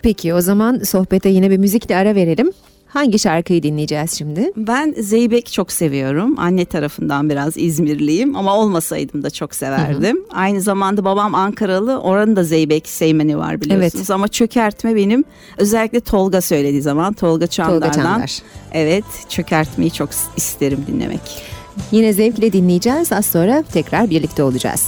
Peki 0.02 0.34
o 0.34 0.40
zaman 0.40 0.78
sohbete 0.78 1.28
yine 1.28 1.50
bir 1.50 1.56
müzikle 1.58 1.96
ara 1.96 2.14
verelim. 2.14 2.52
Hangi 2.92 3.18
şarkıyı 3.18 3.62
dinleyeceğiz 3.62 4.18
şimdi? 4.18 4.50
Ben 4.56 4.94
Zeybek 4.98 5.52
çok 5.52 5.72
seviyorum. 5.72 6.38
Anne 6.38 6.64
tarafından 6.64 7.30
biraz 7.30 7.56
İzmirliyim 7.56 8.36
ama 8.36 8.56
olmasaydım 8.56 9.22
da 9.22 9.30
çok 9.30 9.54
severdim. 9.54 10.24
Aynı 10.30 10.60
zamanda 10.60 11.04
babam 11.04 11.34
Ankaralı. 11.34 11.98
Oranın 12.00 12.36
da 12.36 12.44
Zeybek 12.44 12.88
Seymeni 12.88 13.38
var 13.38 13.60
biliyorsunuz. 13.60 13.94
Evet. 13.96 14.10
Ama 14.10 14.28
çökertme 14.28 14.96
benim 14.96 15.24
özellikle 15.58 16.00
Tolga 16.00 16.40
söylediği 16.40 16.82
zaman 16.82 17.12
Tolga 17.12 17.46
Çandar'dan. 17.46 17.92
Tolga 17.92 18.02
Çandar. 18.02 18.38
Evet 18.72 19.04
çökertmeyi 19.28 19.90
çok 19.90 20.08
isterim 20.36 20.84
dinlemek. 20.86 21.20
Yine 21.92 22.12
zevkle 22.12 22.52
dinleyeceğiz. 22.52 23.12
Az 23.12 23.26
sonra 23.26 23.64
tekrar 23.72 24.10
birlikte 24.10 24.42
olacağız. 24.42 24.86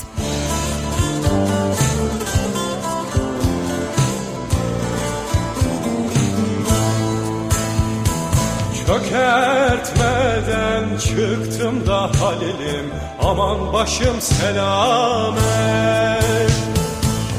Çökertmeden 8.95 10.85
çıktım 10.99 11.87
da 11.87 12.01
Halil'im. 12.01 12.93
Aman 13.23 13.73
başım 13.73 14.21
selamet. 14.21 15.43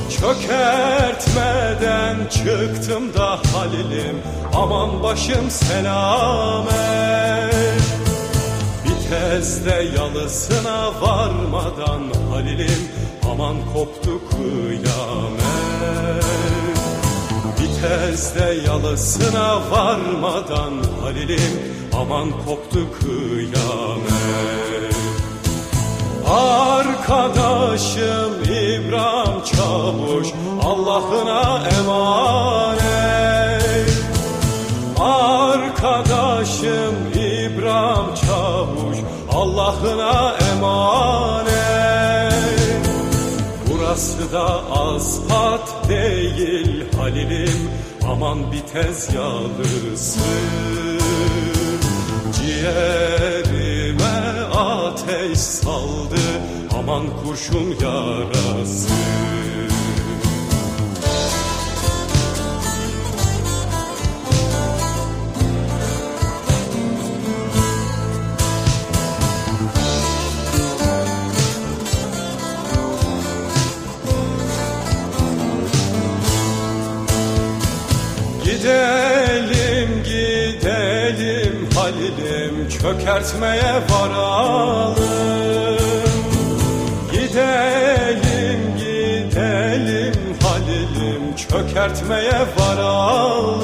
Çökertmeden 0.10 1.36
çıktım 2.30 3.14
da 3.14 3.40
Halil'im. 3.54 4.22
Aman 4.56 5.04
başım 5.04 5.50
selamet. 5.50 6.74
Vitezde 8.86 9.92
yalısına 9.98 11.02
varmadan 11.02 12.04
Halil'im. 12.32 12.90
Aman 13.32 13.56
koptu 13.74 14.22
kıyamet 14.30 15.45
Vitezde 17.86 18.58
yalısına 18.68 19.72
varmadan 19.72 20.74
Halil'im 21.02 21.60
aman 22.02 22.32
koptu 22.46 22.80
kıyamet. 23.00 24.96
Arkadaşım 26.30 27.64
İbrahim 28.44 29.44
Çavuş 29.46 30.28
Allah'ına 30.64 31.62
emanet. 31.80 32.86
Arkadaşım 35.00 36.96
İbrahim 37.14 38.16
Çavuş 38.28 38.98
Allah'ına 39.34 40.36
emanet. 40.54 41.56
Burası 43.70 44.32
da 44.32 44.62
aspat 44.72 45.65
değil 45.90 46.84
Halil'im. 46.98 47.70
Aman 48.08 48.52
bitez 48.52 49.14
yalısı 49.14 50.20
Ciğerime 52.34 54.06
ateş 54.56 55.40
saldı. 55.40 56.22
Aman 56.78 57.04
kurşun 57.24 57.76
yarası 57.82 58.90
çökertmeye 82.86 83.74
varalım. 83.90 84.96
Gidelim 87.12 88.62
gidelim 88.78 90.16
Halil'im 90.44 91.36
çökertmeye 91.36 92.42
varalım. 92.60 93.64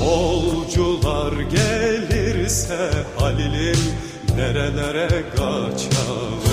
Kolcular 0.00 1.32
gelirse 1.32 2.90
Halil'im 3.18 3.80
nerelere 4.36 5.22
kaçalım? 5.30 6.44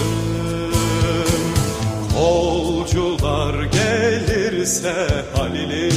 Kolcular 2.18 3.64
gelirse 3.64 4.94
Halil'im 5.36 5.96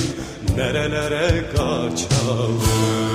nerelere 0.56 1.44
kaçalım 1.56 3.13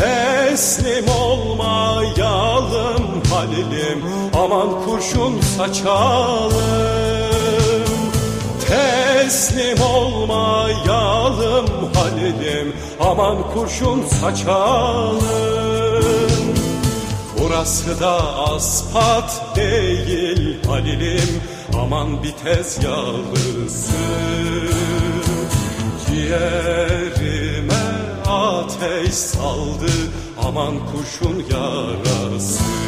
Teslim 0.00 1.08
olmayalım 1.08 3.04
Halil'im. 3.30 4.04
Aman 4.34 4.84
kurşun 4.84 5.40
saçalım. 5.40 6.52
Teslim 8.68 9.80
olmayalım 9.82 11.66
Halil'im. 11.94 12.76
Aman 13.00 13.52
kurşun 13.54 14.04
saçalım. 14.06 15.20
Burası 17.38 18.00
da 18.00 18.38
aspat 18.38 19.42
değil 19.56 20.66
Halil'im. 20.66 21.42
Aman 21.82 22.22
bitez 22.22 22.78
yalısı 22.84 23.92
Ciğerime 26.06 27.49
ateş 28.70 29.14
saldı 29.14 29.92
aman 30.42 30.74
kurşun 30.92 31.44
yarası 31.50 32.79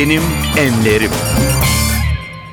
Benim 0.00 0.22
Enlerim. 0.58 1.10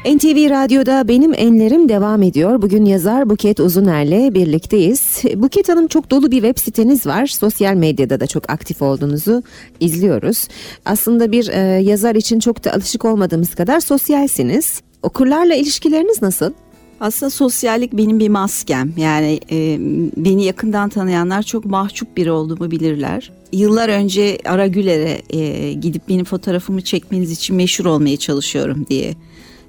NTV 0.05 0.49
Radyo'da 0.49 1.07
Benim 1.07 1.33
Enlerim 1.33 1.89
devam 1.89 2.23
ediyor. 2.23 2.61
Bugün 2.61 2.85
yazar 2.85 3.29
Buket 3.29 3.59
Uzuner'le 3.59 4.33
birlikteyiz. 4.33 5.21
Buket 5.35 5.69
Hanım 5.69 5.87
çok 5.87 6.11
dolu 6.11 6.31
bir 6.31 6.41
web 6.41 6.57
siteniz 6.57 7.05
var. 7.05 7.27
Sosyal 7.27 7.73
medyada 7.73 8.19
da 8.19 8.27
çok 8.27 8.49
aktif 8.49 8.81
olduğunuzu 8.81 9.43
izliyoruz. 9.79 10.47
Aslında 10.85 11.31
bir 11.31 11.47
e, 11.47 11.59
yazar 11.81 12.15
için 12.15 12.39
çok 12.39 12.63
da 12.63 12.73
alışık 12.73 13.05
olmadığımız 13.05 13.55
kadar 13.55 13.79
sosyalsiniz. 13.79 14.81
Okurlarla 15.03 15.55
ilişkileriniz 15.55 16.21
nasıl? 16.21 16.53
Aslında 16.99 17.29
sosyallik 17.29 17.93
benim 17.93 18.19
bir 18.19 18.29
maskem. 18.29 18.93
Yani 18.97 19.39
e, 19.51 19.77
beni 20.17 20.45
yakından 20.45 20.89
tanıyanlar 20.89 21.43
çok 21.43 21.65
mahcup 21.65 22.17
biri 22.17 22.31
olduğumu 22.31 22.71
bilirler. 22.71 23.31
Yıllar 23.51 23.89
önce 23.89 24.37
Ara 24.45 24.67
Güler'e 24.67 25.21
e, 25.29 25.73
gidip 25.73 26.09
benim 26.09 26.25
fotoğrafımı 26.25 26.81
çekmeniz 26.81 27.31
için 27.31 27.55
meşhur 27.55 27.85
olmaya 27.85 28.17
çalışıyorum 28.17 28.85
diye 28.89 29.13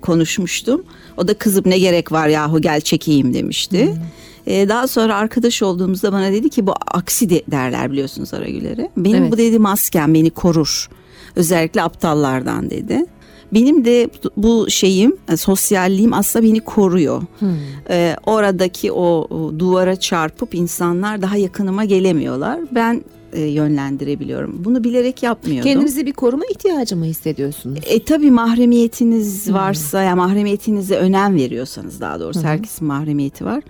konuşmuştum. 0.01 0.85
O 1.17 1.29
da 1.29 1.35
kızım 1.35 1.65
ne 1.67 1.79
gerek 1.79 2.13
var 2.13 2.29
yahu 2.29 2.61
gel 2.61 2.81
çekeyim 2.81 3.35
demişti. 3.35 3.95
E, 4.47 4.69
daha 4.69 4.87
sonra 4.87 5.17
arkadaş 5.17 5.63
olduğumuzda 5.63 6.13
bana 6.13 6.33
dedi 6.33 6.51
ki 6.51 6.67
bu 6.67 6.75
aksi 6.87 7.31
de 7.31 7.43
derler 7.51 7.93
biliyorsunuz 7.93 8.35
Ara 8.35 8.49
Güler'e. 8.49 8.91
Benim 8.97 9.23
Evet. 9.23 9.33
bu 9.33 9.39
dedi 9.39 9.59
maskem 9.59 10.15
beni 10.15 10.31
korur. 10.31 10.89
Özellikle 11.37 11.83
aptallardan 11.83 12.71
dedi. 12.71 13.07
Benim 13.53 13.85
de 13.85 14.11
bu 14.37 14.71
şeyim, 14.71 15.17
e, 15.33 15.37
sosyalliğim 15.37 16.13
aslında 16.13 16.47
beni 16.47 16.61
koruyor. 16.61 17.23
Ee, 17.91 18.17
oradaki 18.27 18.93
o, 18.93 19.27
o 19.31 19.59
duvara 19.59 19.97
çarpıp 19.97 20.55
insanlar 20.55 21.23
daha 21.23 21.37
yakınıma 21.37 21.85
gelemiyorlar. 21.85 22.61
Ben 22.73 23.05
e, 23.33 23.41
yönlendirebiliyorum. 23.41 24.65
Bunu 24.65 24.85
bilerek 24.85 25.23
yapmıyordum. 25.23 25.73
Kendinizi 25.73 26.07
bir 26.07 26.13
koruma 26.13 26.45
ihtiyacı 26.51 26.97
mı 26.97 27.05
hissediyorsunuz? 27.05 27.79
E 27.87 28.05
tabii 28.05 28.31
mahremiyetiniz 28.31 29.53
varsa 29.53 30.03
ya 30.03 30.17
mahremiyetinize 30.17 30.97
önem 30.97 31.37
veriyorsanız 31.37 32.01
daha 32.01 32.21
doğrusu 32.21 32.43
herkesin 32.43 32.87
mahremiyeti 32.87 33.45
var. 33.45 33.63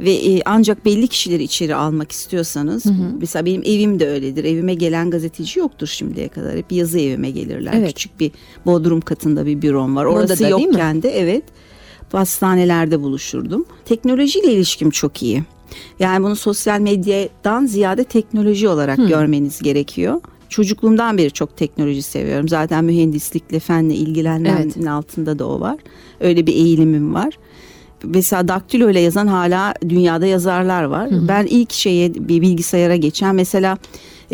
Ve 0.00 0.12
e, 0.12 0.42
ancak 0.44 0.84
belli 0.84 1.08
kişileri 1.08 1.42
içeri 1.42 1.74
almak 1.74 2.12
istiyorsanız 2.12 2.84
mesela 3.20 3.46
benim 3.46 3.62
evim 3.64 4.00
de 4.00 4.08
öyledir. 4.08 4.44
Evime 4.44 4.74
gelen 4.74 5.10
gazeteci 5.10 5.58
yoktur 5.60 5.86
şimdiye 5.86 6.28
kadar. 6.28 6.56
Hep 6.56 6.72
yazı 6.72 7.00
evime 7.00 7.30
gelirler. 7.30 7.72
Evet. 7.76 7.88
Küçük 7.88 8.20
bir 8.20 8.30
bodrum 8.66 9.00
katında 9.00 9.46
bir 9.46 9.62
bürom 9.62 9.96
var. 9.96 10.06
Burada 10.06 10.18
Orası 10.18 10.34
da 10.34 10.48
değil 10.48 10.54
mi? 10.54 10.62
yokken 10.62 11.02
de 11.02 11.18
evet 11.18 11.44
hastanelerde 12.12 13.00
buluşurdum. 13.00 13.64
Teknolojiyle 13.84 14.52
ilişkim 14.52 14.90
çok 14.90 15.22
iyi. 15.22 15.42
Yani 15.98 16.24
bunu 16.24 16.36
sosyal 16.36 16.80
medyadan 16.80 17.66
ziyade 17.66 18.04
teknoloji 18.04 18.68
olarak 18.68 18.96
görmeniz 19.08 19.58
gerekiyor. 19.62 20.20
Çocukluğumdan 20.48 21.18
beri 21.18 21.30
çok 21.30 21.56
teknoloji 21.56 22.02
seviyorum. 22.02 22.48
Zaten 22.48 22.84
mühendislikle, 22.84 23.58
fenle 23.58 23.94
ilgilenmenin 23.94 24.72
Evet. 24.76 24.88
altında 24.88 25.38
da 25.38 25.48
o 25.48 25.60
var. 25.60 25.76
Öyle 26.20 26.46
bir 26.46 26.52
eğilimim 26.52 27.14
var. 27.14 27.38
Mesela 28.04 28.48
daktilo 28.48 28.90
ile 28.90 29.00
yazan 29.00 29.26
hala 29.26 29.74
dünyada 29.88 30.26
yazarlar 30.26 30.84
var. 30.84 31.08
Ben 31.28 31.46
ilk 31.46 31.72
şeye 31.72 32.14
bir 32.14 32.42
bilgisayara 32.42 32.96
geçen 32.96 33.34
mesela 33.34 33.78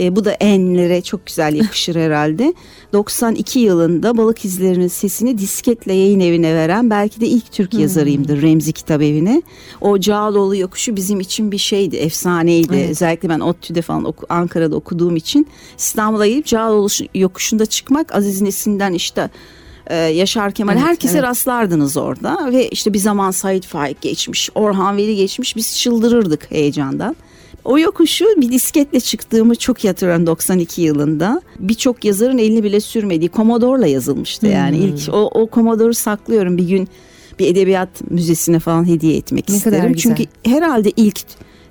e, 0.00 0.16
bu 0.16 0.24
da 0.24 0.32
enlere 0.32 1.02
çok 1.02 1.26
güzel 1.26 1.54
yakışır 1.54 1.96
herhalde. 1.96 2.54
92 2.92 3.58
yılında 3.58 4.16
Balık 4.16 4.44
İzleri'nin 4.44 4.88
sesini 4.88 5.38
disketle 5.38 5.92
yayın 5.92 6.20
evine 6.20 6.54
veren 6.54 6.90
belki 6.90 7.20
de 7.20 7.26
ilk 7.26 7.52
Türk 7.52 7.74
yazarıyımdır 7.74 8.42
Remzi 8.42 8.72
Kitap 8.72 9.02
Evi'ne. 9.02 9.42
O 9.80 9.98
Cağaloğlu 10.00 10.56
yokuşu 10.56 10.96
bizim 10.96 11.20
için 11.20 11.52
bir 11.52 11.58
şeydi, 11.58 11.96
efsaneydi. 11.96 12.74
Evet. 12.76 12.90
Özellikle 12.90 13.28
ben 13.28 13.40
ODTÜ'de 13.40 13.82
falan 13.82 14.04
oku- 14.04 14.26
Ankara'da 14.28 14.76
okuduğum 14.76 15.16
için 15.16 15.46
İstanbul'a 15.78 16.26
gelip 16.26 16.46
Cağaloğlu 16.46 16.88
yokuşunda 17.14 17.66
çıkmak 17.66 18.14
Aziz 18.14 18.42
Nesin'den 18.42 18.92
işte 18.92 19.30
e, 19.86 19.96
Yaşar 19.96 20.52
Kemal 20.52 20.72
Evet, 20.74 20.84
herkese 20.84 21.18
evet. 21.18 21.28
rastlardınız 21.28 21.96
orada 21.96 22.52
ve 22.52 22.68
işte 22.68 22.92
bir 22.92 22.98
zaman 22.98 23.30
Said 23.30 23.62
Faik 23.62 24.00
geçmiş, 24.00 24.50
Orhan 24.54 24.96
Veli 24.96 25.16
geçmiş 25.16 25.56
biz 25.56 25.76
çıldırırdık 25.78 26.50
heyecandan. 26.50 27.16
O 27.64 27.78
yokuşu 27.78 28.24
bir 28.36 28.52
disketle 28.52 29.00
çıktığımı 29.00 29.54
çok 29.54 29.84
hatırlıyorum 29.84 30.26
92 30.26 30.82
yılında. 30.82 31.42
Birçok 31.58 32.04
yazarın 32.04 32.38
elini 32.38 32.64
bile 32.64 32.80
sürmediği 32.80 33.30
Commodore'la 33.30 33.86
yazılmıştı 33.86 34.46
yani. 34.46 34.76
Hmm. 34.78 34.86
ilk 34.86 35.14
o, 35.14 35.30
o 35.34 35.48
Commodore'u 35.52 35.94
saklıyorum 35.94 36.58
bir 36.58 36.68
gün 36.68 36.88
bir 37.38 37.46
edebiyat 37.46 38.10
müzesine 38.10 38.58
falan 38.58 38.88
hediye 38.88 39.16
etmek 39.16 39.48
Ne 39.48 39.58
kadar 39.60 39.76
isterim. 39.76 39.92
güzel. 39.92 40.16
Çünkü 40.16 40.30
herhalde 40.44 40.90
ilk 40.96 41.20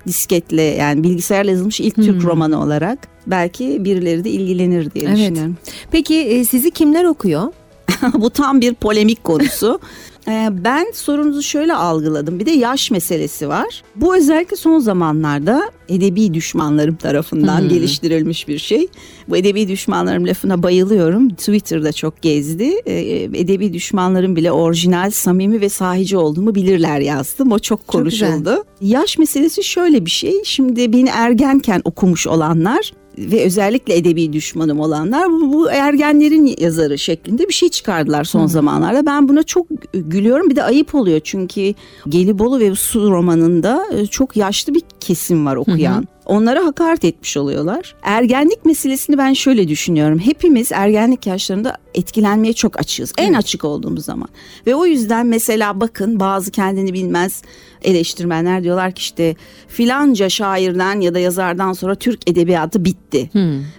disketle 0.06 0.62
yani 0.62 1.02
bilgisayarla 1.02 1.50
yazılmış 1.50 1.80
ilk 1.80 1.96
Hmm. 1.96 2.04
Türk 2.04 2.24
romanı 2.24 2.62
olarak 2.62 2.98
belki 3.26 3.84
birileri 3.84 4.24
de 4.24 4.30
ilgilenir 4.30 4.90
diye 4.94 5.04
Evet. 5.08 5.16
düşünüyorum. 5.16 5.56
Peki 5.90 6.16
e, 6.18 6.44
sizi 6.44 6.70
kimler 6.70 7.04
okuyor? 7.04 7.52
Bu 8.14 8.30
tam 8.30 8.60
bir 8.60 8.74
polemik 8.74 9.24
konusu. 9.24 9.80
Ee, 10.30 10.64
ben 10.64 10.86
sorunuzu 10.94 11.42
şöyle 11.42 11.74
algıladım. 11.74 12.40
Bir 12.40 12.46
de 12.46 12.50
yaş 12.50 12.90
meselesi 12.90 13.48
var. 13.48 13.82
Bu 13.96 14.16
özellikle 14.16 14.56
son 14.56 14.78
zamanlarda 14.78 15.70
edebi 15.88 16.34
düşmanlarım 16.34 16.96
tarafından 16.96 17.68
geliştirilmiş 17.68 18.48
bir 18.48 18.58
şey. 18.58 18.88
Bu 19.28 19.36
edebi 19.36 19.68
düşmanlarım 19.68 20.26
lafına 20.26 20.62
bayılıyorum. 20.62 21.28
Twitter'da 21.28 21.92
çok 21.92 22.22
gezdi. 22.22 22.74
Ee, 22.86 23.22
edebi 23.22 23.72
düşmanlarım 23.72 24.36
bile 24.36 24.52
orijinal, 24.52 25.10
samimi 25.10 25.60
ve 25.60 25.68
sahici 25.68 26.16
olduğumu 26.16 26.54
bilirler 26.54 27.00
yazdım. 27.00 27.52
O 27.52 27.58
çok 27.58 27.86
konuşuldu. 27.86 28.64
Yaş 28.80 29.18
meselesi 29.18 29.64
şöyle 29.64 30.04
bir 30.04 30.10
şey. 30.10 30.34
Şimdi 30.44 30.92
beni 30.92 31.08
ergenken 31.08 31.80
okumuş 31.84 32.26
olanlar 32.26 32.92
ve 33.18 33.44
özellikle 33.44 33.96
edebi 33.96 34.32
düşmanım 34.32 34.80
olanlar 34.80 35.30
bu, 35.30 35.52
bu 35.52 35.70
ergenlerin 35.70 36.56
yazarı 36.60 36.98
şeklinde 36.98 37.48
bir 37.48 37.52
şey 37.52 37.68
çıkardılar 37.68 38.24
son 38.24 38.46
zamanlarda. 38.46 39.06
Ben 39.06 39.28
buna 39.28 39.42
çok 39.42 39.66
gülüyorum 39.92 40.50
bir 40.50 40.56
de 40.56 40.62
ayıp 40.62 40.94
oluyor 40.94 41.20
çünkü 41.24 41.74
Gelibolu 42.08 42.60
ve 42.60 42.74
Su 42.74 43.10
romanında 43.10 43.86
e, 43.92 44.06
çok 44.06 44.36
yaşlı 44.36 44.74
bir 44.74 44.82
kesim 45.00 45.46
var 45.46 45.56
okuyan. 45.56 46.08
Onlara 46.26 46.64
hakaret 46.66 47.04
etmiş 47.04 47.36
oluyorlar. 47.36 47.94
Ergenlik 48.02 48.64
meselesini 48.64 49.18
ben 49.18 49.32
şöyle 49.32 49.68
düşünüyorum. 49.68 50.18
Hepimiz 50.18 50.72
ergenlik 50.72 51.26
yaşlarında 51.26 51.76
etkilenmeye 51.94 52.52
çok 52.52 52.80
açığız. 52.80 53.12
En 53.18 53.34
açık 53.34 53.64
olduğumuz 53.64 54.04
zaman. 54.04 54.28
Ve 54.66 54.74
o 54.74 54.86
yüzden 54.86 55.26
mesela 55.26 55.80
bakın 55.80 56.20
bazı 56.20 56.50
kendini 56.50 56.92
bilmez 56.92 57.42
eleştirmenler 57.82 58.64
diyorlar 58.64 58.92
ki 58.92 59.00
işte 59.00 59.36
filanca 59.68 60.28
şairden 60.28 61.00
ya 61.00 61.14
da 61.14 61.18
yazardan 61.18 61.72
sonra 61.72 61.94
Türk 61.94 62.30
edebiyatı 62.30 62.84
bitti. 62.84 63.30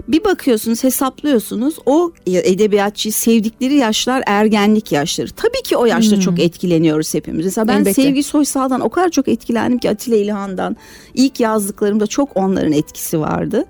Bir 0.07 0.23
bakıyorsunuz 0.23 0.84
hesaplıyorsunuz 0.84 1.75
o 1.86 2.12
edebiyatçıyı 2.27 3.13
sevdikleri 3.13 3.75
yaşlar 3.75 4.23
ergenlik 4.25 4.91
yaşları. 4.91 5.29
Tabii 5.31 5.62
ki 5.63 5.77
o 5.77 5.86
yaşta 5.86 6.19
çok 6.19 6.39
etkileniyoruz 6.39 7.13
hepimiz. 7.13 7.45
Mesela 7.45 7.67
ben 7.67 7.79
Elbette. 7.79 8.01
Sevgi 8.01 8.23
Soysal'dan 8.23 8.81
o 8.81 8.89
kadar 8.89 9.10
çok 9.10 9.27
etkilendim 9.27 9.79
ki 9.79 9.89
Atilla 9.89 10.15
İlhan'dan. 10.15 10.77
İlk 11.13 11.39
yazdıklarımda 11.39 12.08
çok 12.08 12.38
onların 12.38 12.71
etkisi 12.71 13.19
vardı. 13.19 13.65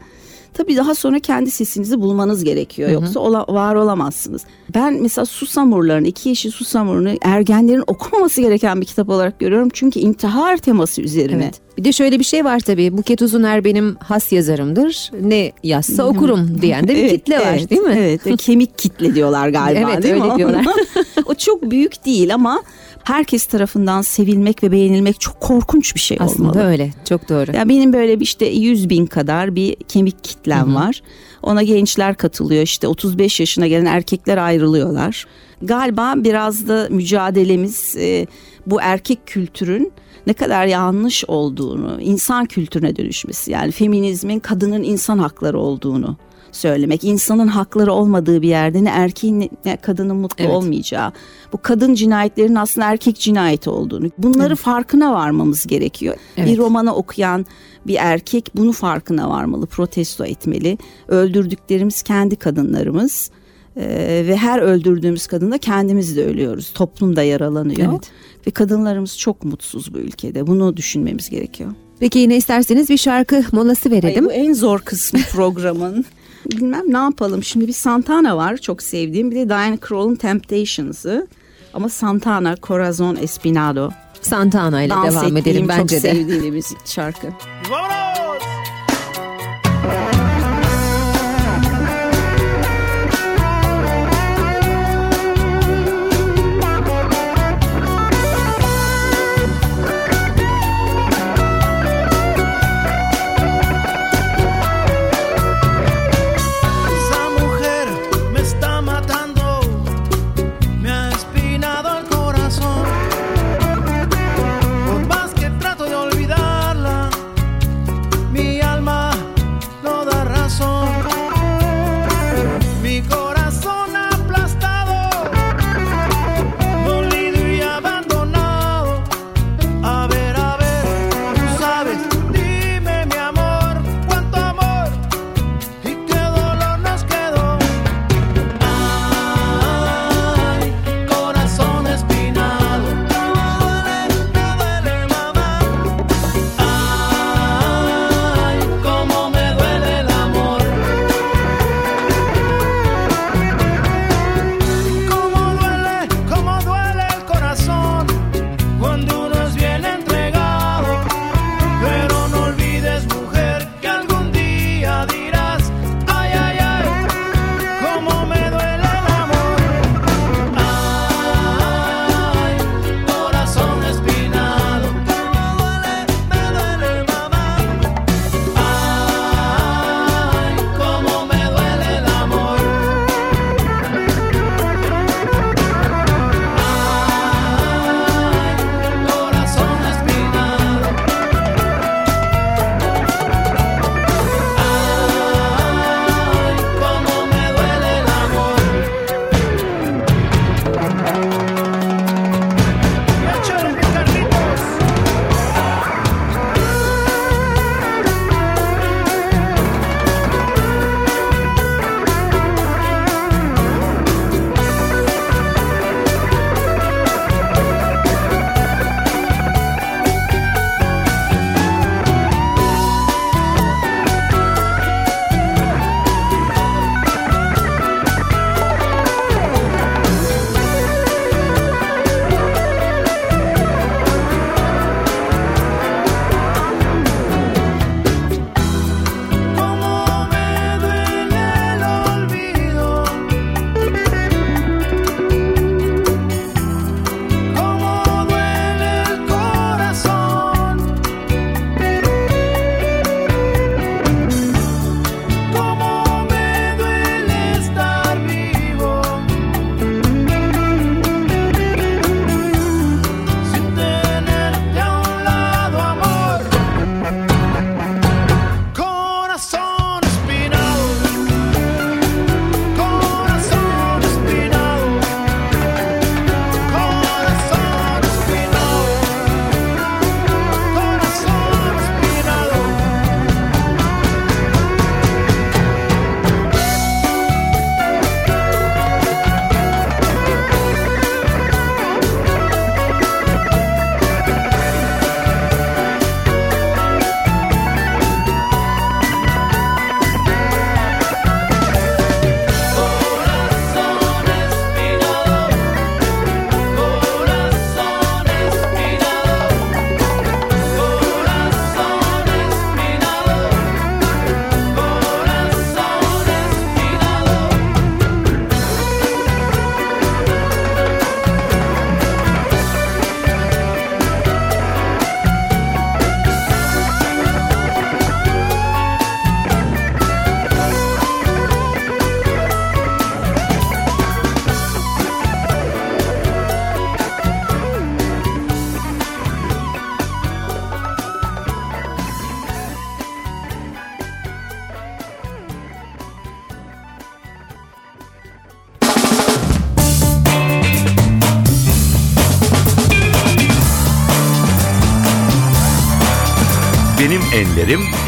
Tabii 0.54 0.76
daha 0.78 0.96
sonra 0.96 1.20
kendi 1.20 1.52
sesinizi 1.52 2.02
bulmanız 2.02 2.44
gerekiyor. 2.44 2.90
Yoksa 2.90 3.20
ola- 3.20 3.46
var 3.48 3.76
olamazsınız. 3.76 4.42
Ben 4.76 4.94
mesela 5.02 5.26
Susamurların, 5.26 6.04
iki 6.04 6.30
yeşil 6.30 6.52
Susamur'unu 6.52 7.10
ergenlerin 7.22 7.84
okumaması 7.88 8.42
gereken 8.42 8.82
bir 8.82 8.86
kitap 8.86 9.10
olarak 9.10 9.40
görüyorum. 9.40 9.70
Çünkü 9.74 10.00
intihar 10.00 10.58
teması 10.58 11.02
üzerine. 11.02 11.44
Evet. 11.44 11.62
Bir 11.78 11.84
de 11.84 11.92
şöyle 11.92 12.20
bir 12.20 12.24
şey 12.24 12.46
var 12.46 12.60
tabii. 12.60 12.98
Buket 12.98 13.22
Uzuner 13.22 13.64
benim 13.64 13.96
has 13.96 14.32
yazarımdır. 14.32 15.12
Ne 15.22 15.52
yazsa 15.64 16.04
okurum 16.04 16.62
diyen 16.62 16.88
de 16.88 16.96
bir 16.96 16.98
Evet, 17.04 17.12
kitle 17.12 17.40
var 17.40 17.58
evet, 17.58 17.70
değil 17.70 17.82
mi? 17.82 17.96
Evet. 17.98 18.38
Kemik 18.38 18.78
kitle 18.78 19.16
diyorlar 19.16 19.50
galiba 19.50 19.92
Evet, 19.94 20.04
değil 20.04 20.16
mi? 20.16 20.24
öyle 20.24 20.36
diyorlar. 20.36 20.66
o 21.26 21.34
çok 21.34 21.72
büyük 21.72 22.06
değil 22.06 22.34
ama 22.34 22.62
herkes 23.04 23.46
tarafından 23.46 24.02
sevilmek 24.02 24.64
ve 24.64 24.72
beğenilmek 24.72 25.20
çok 25.20 25.40
korkunç 25.42 25.96
bir 25.96 26.00
şey 26.00 26.18
Aslında 26.20 26.50
olmalı. 26.50 26.66
öyle. 26.68 26.90
Çok 27.10 27.30
doğru. 27.30 27.56
Ya 27.56 27.70
benim 27.70 27.94
böyle 27.94 28.20
bir 28.20 28.26
işte 28.26 28.46
100 28.46 28.90
bin 28.90 29.06
kadar 29.06 29.56
bir 29.56 29.76
kemik 29.76 30.24
kitlem 30.24 30.76
var. 30.76 31.02
Ona 31.44 31.64
gençler 31.64 32.16
katılıyor 32.18 32.64
işte 32.64 32.88
35 32.88 33.40
yaşına 33.40 33.68
gelen 33.68 33.86
erkekler 33.86 34.38
ayrılıyorlar. 34.38 35.26
Galiba 35.62 36.14
biraz 36.18 36.68
da 36.68 36.88
mücadelemiz 36.90 37.96
e, 37.98 38.28
bu 38.68 38.82
erkek 38.82 39.28
kültürün 39.28 39.92
ne 40.28 40.34
kadar 40.34 40.66
yanlış 40.66 41.26
olduğunu, 41.28 42.02
insan 42.02 42.46
kültürüne 42.46 42.96
dönüşmesi 42.96 43.52
yani 43.52 43.72
feminizmin 43.72 44.40
kadının 44.40 44.84
insan 44.84 45.20
hakları 45.20 45.60
olduğunu 45.60 46.18
söylemek. 46.52 47.04
İnsanın 47.04 47.48
hakları 47.48 47.94
olmadığı 47.94 48.42
bir 48.42 48.48
yerde 48.48 48.84
ne 48.84 48.90
erkeğin 48.90 49.52
ne- 49.66 49.78
kadının 49.78 50.16
mutlu 50.16 50.44
Evet. 50.46 50.54
olmayacağı. 50.56 51.12
Bu 51.54 51.62
kadın 51.62 51.94
cinayetlerinin 51.94 52.56
aslında 52.56 52.88
erkek 52.88 53.20
cinayeti 53.20 53.70
olduğunu. 53.70 54.10
Bunları 54.18 54.56
farkına 54.56 55.14
varmamız 55.14 55.68
gerekiyor. 55.68 56.16
Evet. 56.38 56.50
Bir 56.50 56.58
romanı 56.58 56.96
okuyan 56.96 57.46
bir 57.88 57.96
erkek 58.00 58.50
bunu 58.56 58.72
farkına 58.72 59.30
varmalı, 59.30 59.66
protesto 59.68 60.26
etmeli. 60.26 60.78
Öldürdüklerimiz 61.08 62.02
kendi 62.02 62.36
kadınlarımız. 62.36 63.32
Ee, 63.78 64.24
ve 64.28 64.38
her 64.38 64.60
öldürdüğümüz 64.60 65.28
kadında 65.28 65.58
kendimiz 65.58 66.18
de 66.18 66.26
ölüyoruz. 66.26 66.72
Toplum 66.74 67.16
da 67.16 67.24
yaralanıyor. 67.24 67.92
Evet. 67.92 68.12
Ve 68.48 68.52
kadınlarımız 68.52 69.18
çok 69.18 69.44
mutsuz 69.44 69.94
bu 69.94 69.98
ülkede. 69.98 70.48
Bunu 70.48 70.78
düşünmemiz 70.78 71.30
gerekiyor. 71.30 71.72
Peki 72.00 72.20
yine 72.20 72.38
isterseniz 72.38 72.90
bir 72.90 72.98
şarkı 72.98 73.44
molası 73.52 73.90
Ay, 73.90 73.96
verelim. 73.96 74.26
bu 74.26 74.32
en 74.32 74.54
zor 74.54 74.80
kısmı 74.80 75.20
programın. 75.32 76.06
bilmem 76.58 76.84
ne 76.88 76.98
yapalım. 76.98 77.44
Şimdi 77.44 77.68
bir 77.68 77.74
Santana 77.74 78.38
var 78.38 78.58
çok 78.58 78.82
sevdiğim. 78.84 79.32
Bir 79.32 79.36
de 79.36 79.50
Diane 79.50 79.78
Kroll'un 79.78 80.16
Temptations'ı. 80.16 81.28
Ama 81.74 81.90
Santana, 81.90 82.56
Corazon 82.64 83.16
Espinado. 83.16 83.90
Santana 84.22 84.84
ile 84.84 84.94
devam 84.94 85.38
edelim 85.38 85.68
bence 85.68 86.04
de. 86.04 86.04
Dans 86.04 86.06
ettiğim 86.06 86.24
çok 86.24 86.32
sevdiğim 86.32 86.56
bir 86.56 86.64
şarkı. 86.86 87.28
Vamos! 87.70 88.61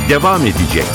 Devam 0.10 0.46
edecek. 0.46 0.86